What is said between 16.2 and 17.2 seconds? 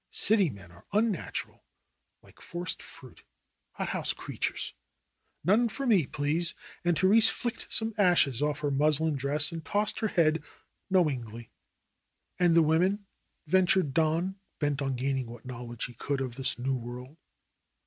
this new world.